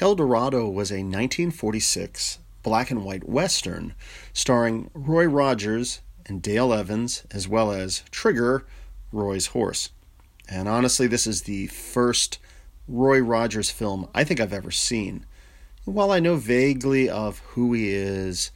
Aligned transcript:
El 0.00 0.14
Dorado 0.14 0.68
was 0.68 0.92
a 0.92 1.02
1946 1.02 2.38
black 2.62 2.92
and 2.92 3.04
white 3.04 3.28
western 3.28 3.94
starring 4.32 4.92
Roy 4.94 5.24
Rogers 5.24 6.02
and 6.26 6.40
Dale 6.40 6.72
Evans, 6.72 7.24
as 7.32 7.48
well 7.48 7.72
as 7.72 8.04
Trigger, 8.12 8.64
Roy's 9.10 9.46
horse. 9.48 9.90
And 10.48 10.68
honestly, 10.68 11.08
this 11.08 11.26
is 11.26 11.42
the 11.42 11.66
first 11.66 12.38
Roy 12.86 13.18
Rogers 13.18 13.70
film 13.72 14.08
I 14.14 14.22
think 14.22 14.38
I've 14.38 14.52
ever 14.52 14.70
seen. 14.70 15.26
While 15.84 16.12
I 16.12 16.20
know 16.20 16.36
vaguely 16.36 17.10
of 17.10 17.40
who 17.40 17.72
he 17.72 17.88
is 17.88 18.52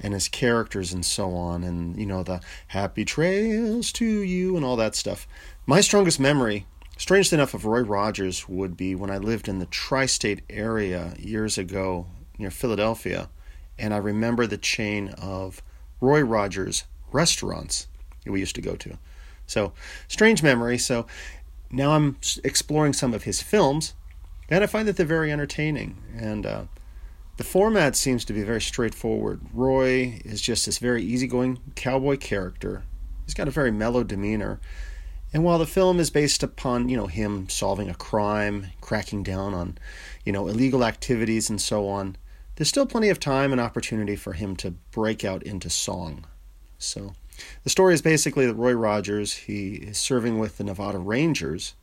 and 0.00 0.14
his 0.14 0.28
characters 0.28 0.94
and 0.94 1.04
so 1.04 1.34
on, 1.34 1.64
and 1.64 1.98
you 1.98 2.06
know, 2.06 2.22
the 2.22 2.40
happy 2.68 3.04
trails 3.04 3.92
to 3.92 4.06
you 4.06 4.56
and 4.56 4.64
all 4.64 4.76
that 4.76 4.94
stuff, 4.94 5.28
my 5.66 5.82
strongest 5.82 6.18
memory 6.18 6.64
Strange 6.98 7.32
enough, 7.32 7.54
of 7.54 7.64
Roy 7.64 7.82
Rogers 7.82 8.48
would 8.48 8.76
be 8.76 8.96
when 8.96 9.08
I 9.08 9.18
lived 9.18 9.46
in 9.46 9.60
the 9.60 9.66
tri 9.66 10.04
state 10.04 10.42
area 10.50 11.14
years 11.16 11.56
ago 11.56 12.08
near 12.38 12.50
Philadelphia, 12.50 13.30
and 13.78 13.94
I 13.94 13.98
remember 13.98 14.48
the 14.48 14.58
chain 14.58 15.10
of 15.10 15.62
Roy 16.00 16.22
Rogers 16.22 16.84
restaurants 17.12 17.86
that 18.24 18.32
we 18.32 18.40
used 18.40 18.56
to 18.56 18.60
go 18.60 18.74
to. 18.74 18.98
So, 19.46 19.72
strange 20.08 20.42
memory. 20.42 20.76
So, 20.76 21.06
now 21.70 21.92
I'm 21.92 22.16
exploring 22.42 22.94
some 22.94 23.14
of 23.14 23.22
his 23.22 23.40
films, 23.40 23.94
and 24.48 24.64
I 24.64 24.66
find 24.66 24.88
that 24.88 24.96
they're 24.96 25.06
very 25.06 25.30
entertaining. 25.30 26.02
And 26.16 26.44
uh, 26.44 26.64
the 27.36 27.44
format 27.44 27.94
seems 27.94 28.24
to 28.24 28.32
be 28.32 28.42
very 28.42 28.60
straightforward. 28.60 29.40
Roy 29.54 30.20
is 30.24 30.40
just 30.40 30.66
this 30.66 30.78
very 30.78 31.04
easygoing 31.04 31.60
cowboy 31.76 32.16
character. 32.16 32.82
He's 33.24 33.34
got 33.34 33.46
a 33.46 33.52
very 33.52 33.70
mellow 33.70 34.02
demeanor 34.02 34.58
and 35.32 35.44
while 35.44 35.58
the 35.58 35.66
film 35.66 36.00
is 36.00 36.10
based 36.10 36.42
upon, 36.42 36.88
you 36.88 36.96
know, 36.96 37.06
him 37.06 37.48
solving 37.48 37.90
a 37.90 37.94
crime, 37.94 38.68
cracking 38.80 39.22
down 39.22 39.52
on, 39.54 39.78
you 40.24 40.32
know, 40.32 40.48
illegal 40.48 40.84
activities 40.84 41.50
and 41.50 41.60
so 41.60 41.88
on, 41.88 42.16
there's 42.56 42.68
still 42.68 42.86
plenty 42.86 43.08
of 43.08 43.20
time 43.20 43.52
and 43.52 43.60
opportunity 43.60 44.16
for 44.16 44.32
him 44.32 44.56
to 44.56 44.72
break 44.90 45.24
out 45.24 45.42
into 45.42 45.68
song. 45.70 46.24
So, 46.78 47.12
the 47.62 47.70
story 47.70 47.94
is 47.94 48.02
basically 48.02 48.46
that 48.46 48.54
Roy 48.54 48.72
Rogers, 48.72 49.34
he 49.34 49.74
is 49.74 49.98
serving 49.98 50.38
with 50.38 50.58
the 50.58 50.64
Nevada 50.64 50.98
Rangers, 50.98 51.74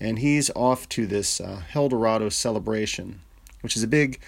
and 0.00 0.18
he's 0.18 0.50
off 0.56 0.88
to 0.90 1.06
this 1.06 1.40
uh, 1.40 1.62
El 1.74 1.88
Dorado 1.88 2.28
celebration, 2.28 3.20
which 3.60 3.76
is 3.76 3.82
a 3.82 3.88
big 3.88 4.18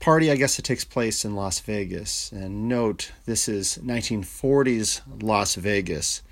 party, 0.00 0.30
I 0.30 0.36
guess, 0.36 0.56
that 0.56 0.62
takes 0.62 0.84
place 0.84 1.24
in 1.24 1.36
Las 1.36 1.60
Vegas. 1.60 2.32
And 2.32 2.68
note, 2.68 3.12
this 3.26 3.48
is 3.48 3.78
1940s 3.78 5.02
Las 5.22 5.54
Vegas 5.54 6.22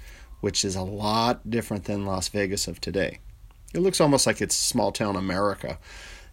which 0.47 0.65
is 0.65 0.77
a 0.77 0.83
lot 0.83 1.51
different 1.51 1.87
than 1.87 2.07
Las 2.07 2.29
Vegas 2.29 2.69
of 2.69 2.81
today. 2.81 3.19
It 3.75 3.81
looks 3.81 4.01
almost 4.01 4.29
like 4.29 4.41
it's 4.41 4.55
small 4.55 4.93
town 4.93 5.17
America, 5.17 5.77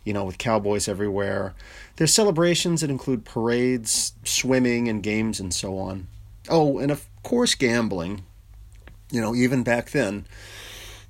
you 0.04 0.14
know, 0.14 0.24
with 0.24 0.38
cowboys 0.38 0.88
everywhere. 0.88 1.56
There's 1.96 2.14
celebrations 2.14 2.82
that 2.82 2.92
include 2.92 3.26
parades, 3.26 4.14
swimming, 4.24 4.88
and 4.88 5.02
games 5.02 5.40
and 5.40 5.52
so 5.52 5.80
on. 5.80 6.10
Oh, 6.48 6.78
and 6.78 6.92
of 6.92 7.08
course, 7.24 7.56
gambling. 7.56 8.22
You 9.10 9.20
know, 9.20 9.34
even 9.34 9.64
back 9.64 9.90
then, 9.90 10.28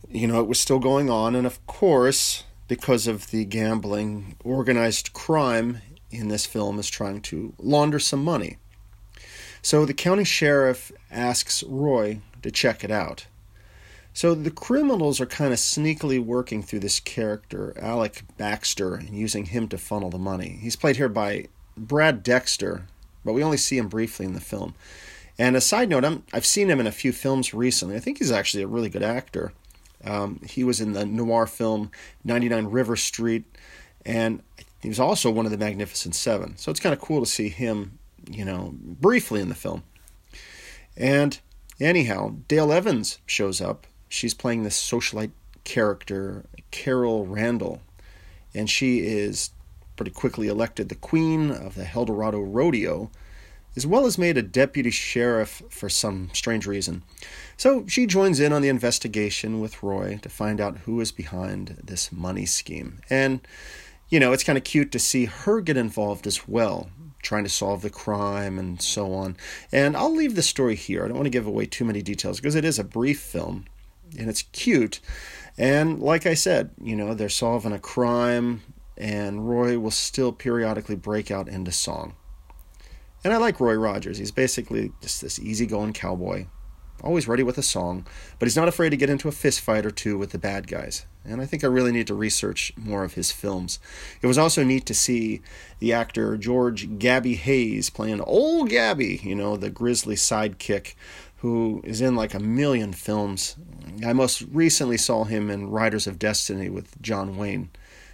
you 0.09 0.25
know, 0.25 0.39
it 0.39 0.47
was 0.47 0.61
still 0.61 0.79
going 0.79 1.09
on. 1.09 1.35
And 1.35 1.45
of 1.45 1.59
course, 1.67 2.45
because 2.69 3.05
of 3.05 3.31
the 3.31 3.43
gambling, 3.43 4.37
organized 4.45 5.11
crime 5.11 5.81
in 6.09 6.29
this 6.29 6.45
film 6.45 6.79
is 6.79 6.89
trying 6.89 7.19
to 7.23 7.53
launder 7.59 7.99
some 7.99 8.23
money. 8.23 8.59
So 9.61 9.85
the 9.85 9.93
county 9.93 10.23
sheriff 10.23 10.89
asks 11.11 11.63
Roy 11.63 12.21
to 12.43 12.51
check 12.51 12.83
it 12.83 12.91
out. 12.91 13.25
So 14.13 14.35
the 14.35 14.51
criminals 14.51 15.19
are 15.19 15.25
kind 15.25 15.51
of 15.51 15.59
sneakily 15.59 16.23
working 16.23 16.61
through 16.61 16.79
this 16.79 16.99
character, 16.99 17.73
Alec 17.79 18.23
Baxter, 18.37 18.93
and 18.93 19.09
using 19.09 19.45
him 19.45 19.67
to 19.69 19.77
funnel 19.77 20.11
the 20.11 20.19
money. 20.19 20.59
He's 20.61 20.75
played 20.75 20.97
here 20.97 21.09
by 21.09 21.47
Brad 21.75 22.21
Dexter, 22.21 22.85
but 23.25 23.33
we 23.33 23.43
only 23.43 23.57
see 23.57 23.77
him 23.77 23.87
briefly 23.87 24.27
in 24.27 24.33
the 24.33 24.39
film. 24.39 24.75
And 25.39 25.55
a 25.55 25.61
side 25.61 25.89
note, 25.89 26.05
i 26.05 26.19
have 26.33 26.45
seen 26.45 26.69
him 26.69 26.79
in 26.79 26.85
a 26.85 26.91
few 26.91 27.11
films 27.11 27.55
recently. 27.55 27.95
I 27.95 27.99
think 27.99 28.19
he's 28.19 28.31
actually 28.31 28.61
a 28.61 28.67
really 28.67 28.89
good 28.89 29.01
actor. 29.01 29.51
Um, 30.05 30.41
he 30.47 30.63
was 30.63 30.79
in 30.79 30.93
the 30.93 31.05
noir 31.05 31.47
film 31.47 31.89
99 32.23 32.65
River 32.67 32.95
Street, 32.95 33.45
and 34.05 34.43
he 34.81 34.89
was 34.89 34.99
also 34.99 35.31
one 35.31 35.45
of 35.45 35.51
the 35.51 35.57
Magnificent 35.57 36.13
Seven. 36.13 36.55
So 36.57 36.69
it's 36.69 36.79
kind 36.79 36.93
of 36.93 37.01
cool 37.01 37.21
to 37.21 37.25
see 37.25 37.49
him, 37.49 37.97
you 38.29 38.45
know, 38.45 38.73
briefly 38.75 39.41
in 39.41 39.49
the 39.49 39.55
film. 39.55 39.83
And 40.95 41.39
Anyhow, 41.79 42.35
Dale 42.47 42.71
Evans 42.71 43.19
shows 43.25 43.61
up. 43.61 43.87
She's 44.09 44.33
playing 44.33 44.63
this 44.63 44.79
socialite 44.81 45.31
character, 45.63 46.45
Carol 46.71 47.25
Randall, 47.25 47.81
and 48.53 48.69
she 48.69 48.99
is 48.99 49.51
pretty 49.95 50.11
quickly 50.11 50.47
elected 50.47 50.89
the 50.89 50.95
queen 50.95 51.51
of 51.51 51.75
the 51.75 51.89
El 51.93 52.05
Dorado 52.05 52.39
Rodeo, 52.39 53.09
as 53.75 53.87
well 53.87 54.05
as 54.05 54.17
made 54.17 54.37
a 54.37 54.43
deputy 54.43 54.91
sheriff 54.91 55.63
for 55.69 55.89
some 55.89 56.29
strange 56.33 56.67
reason. 56.67 57.03
So 57.57 57.85
she 57.87 58.05
joins 58.05 58.39
in 58.39 58.53
on 58.53 58.61
the 58.61 58.69
investigation 58.69 59.59
with 59.59 59.81
Roy 59.81 60.19
to 60.21 60.29
find 60.29 60.61
out 60.61 60.79
who 60.79 60.99
is 61.01 61.11
behind 61.11 61.81
this 61.83 62.11
money 62.11 62.45
scheme. 62.45 62.99
And, 63.09 63.41
you 64.09 64.19
know, 64.19 64.31
it's 64.31 64.43
kind 64.43 64.57
of 64.57 64.63
cute 64.63 64.91
to 64.91 64.99
see 64.99 65.25
her 65.25 65.59
get 65.61 65.77
involved 65.77 66.27
as 66.27 66.47
well 66.47 66.89
trying 67.23 67.43
to 67.43 67.49
solve 67.49 67.81
the 67.81 67.89
crime 67.89 68.59
and 68.59 68.81
so 68.81 69.13
on. 69.13 69.35
And 69.71 69.97
I'll 69.97 70.13
leave 70.13 70.35
the 70.35 70.41
story 70.41 70.75
here. 70.75 71.03
I 71.03 71.07
don't 71.07 71.17
want 71.17 71.25
to 71.25 71.31
give 71.31 71.47
away 71.47 71.65
too 71.65 71.85
many 71.85 72.01
details 72.01 72.39
because 72.39 72.55
it 72.55 72.65
is 72.65 72.77
a 72.77 72.83
brief 72.83 73.19
film 73.19 73.65
and 74.17 74.29
it's 74.29 74.43
cute. 74.51 74.99
And 75.57 75.99
like 75.99 76.25
I 76.25 76.33
said, 76.33 76.71
you 76.81 76.95
know, 76.95 77.13
they're 77.13 77.29
solving 77.29 77.71
a 77.71 77.79
crime 77.79 78.61
and 78.97 79.49
Roy 79.49 79.79
will 79.79 79.91
still 79.91 80.31
periodically 80.31 80.95
break 80.95 81.31
out 81.31 81.47
into 81.47 81.71
song. 81.71 82.15
And 83.23 83.33
I 83.33 83.37
like 83.37 83.59
Roy 83.59 83.75
Rogers. 83.75 84.17
He's 84.17 84.31
basically 84.31 84.91
just 85.01 85.21
this 85.21 85.39
easygoing 85.39 85.93
cowboy 85.93 86.47
always 87.03 87.27
ready 87.27 87.43
with 87.43 87.57
a 87.57 87.63
song, 87.63 88.05
but 88.39 88.47
he's 88.47 88.55
not 88.55 88.67
afraid 88.67 88.89
to 88.89 88.97
get 88.97 89.09
into 89.09 89.27
a 89.27 89.33
fist 89.33 89.59
fight 89.59 89.85
or 89.85 89.91
two 89.91 90.17
with 90.17 90.31
the 90.31 90.37
bad 90.37 90.67
guys. 90.67 91.05
And 91.25 91.41
I 91.41 91.45
think 91.45 91.63
I 91.63 91.67
really 91.67 91.91
need 91.91 92.07
to 92.07 92.13
research 92.13 92.73
more 92.75 93.03
of 93.03 93.13
his 93.13 93.31
films. 93.31 93.79
It 94.21 94.27
was 94.27 94.37
also 94.37 94.63
neat 94.63 94.85
to 94.87 94.93
see 94.93 95.41
the 95.79 95.93
actor 95.93 96.37
George 96.37 96.97
Gabby 96.99 97.35
Hayes 97.35 97.89
playing 97.89 98.21
old 98.21 98.69
Gabby, 98.69 99.21
you 99.23 99.35
know, 99.35 99.57
the 99.57 99.69
grizzly 99.69 100.15
sidekick 100.15 100.95
who 101.37 101.81
is 101.83 101.99
in 101.99 102.15
like 102.15 102.33
a 102.33 102.39
million 102.39 102.93
films. 102.93 103.57
I 104.05 104.13
most 104.13 104.43
recently 104.51 104.97
saw 104.97 105.25
him 105.25 105.49
in 105.49 105.69
Riders 105.69 106.07
of 106.07 106.17
Destiny 106.17 106.69
with 106.69 107.01
John 107.01 107.35
Wayne. 107.35 107.69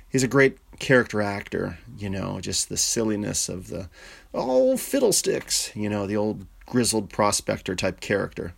He's 0.09 0.23
a 0.23 0.27
great 0.27 0.57
character 0.79 1.21
actor, 1.21 1.77
you 1.97 2.09
know, 2.09 2.39
just 2.41 2.69
the 2.69 2.77
silliness 2.77 3.47
of 3.47 3.67
the 3.67 3.89
oh 4.33 4.77
fiddlesticks, 4.77 5.75
you 5.75 5.89
know, 5.89 6.07
the 6.07 6.17
old 6.17 6.47
grizzled 6.65 7.11
prospector 7.11 7.75
type 7.75 7.99
character. 7.99 8.53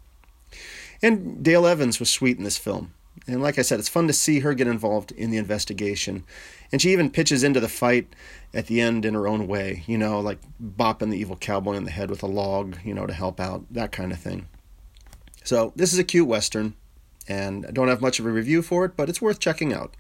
And 1.01 1.43
Dale 1.43 1.65
Evans 1.65 1.99
was 1.99 2.09
sweet 2.09 2.37
in 2.37 2.43
this 2.43 2.57
film. 2.57 2.93
And 3.27 3.41
like 3.41 3.59
I 3.59 3.61
said, 3.61 3.79
it's 3.79 3.89
fun 3.89 4.07
to 4.07 4.13
see 4.13 4.39
her 4.39 4.53
get 4.53 4.67
involved 4.67 5.11
in 5.11 5.31
the 5.31 5.37
investigation. 5.37 6.23
And 6.71 6.81
she 6.81 6.91
even 6.91 7.11
pitches 7.11 7.43
into 7.43 7.59
the 7.59 7.69
fight 7.69 8.07
at 8.53 8.67
the 8.67 8.81
end 8.81 9.05
in 9.05 9.13
her 9.13 9.27
own 9.27 9.47
way, 9.47 9.83
you 9.85 9.97
know, 9.97 10.19
like 10.19 10.39
bopping 10.61 11.11
the 11.11 11.17
evil 11.17 11.35
cowboy 11.35 11.73
in 11.73 11.83
the 11.83 11.91
head 11.91 12.09
with 12.09 12.23
a 12.23 12.27
log, 12.27 12.77
you 12.83 12.93
know, 12.93 13.05
to 13.05 13.13
help 13.13 13.39
out, 13.39 13.65
that 13.71 13.91
kind 13.91 14.11
of 14.11 14.19
thing. 14.19 14.47
So, 15.43 15.73
this 15.75 15.91
is 15.91 15.99
a 15.99 16.03
cute 16.03 16.27
Western, 16.27 16.75
and 17.27 17.65
I 17.65 17.71
don't 17.71 17.87
have 17.87 18.01
much 18.01 18.19
of 18.19 18.25
a 18.25 18.31
review 18.31 18.61
for 18.61 18.85
it, 18.85 18.95
but 18.95 19.09
it's 19.09 19.21
worth 19.21 19.39
checking 19.39 19.73
out. 19.73 19.95